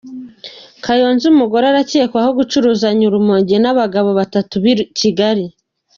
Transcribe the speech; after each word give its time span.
Kayonza: 0.83 1.25
Umugore 1.33 1.65
arakekwaho 1.71 2.29
gucuruzanya 2.39 3.03
urumogi 3.09 3.55
n’abagabo 3.63 4.09
batatu 4.19 4.53
b’i 4.63 4.73
Kigali 4.99 5.45